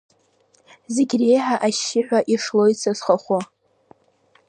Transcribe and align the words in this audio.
Зегь 0.93 1.13
реиҳа 1.19 1.55
ашьшьыҳәа 1.65 2.19
ишлоит 2.33 2.77
са 2.81 2.91
схахәы. 2.99 3.39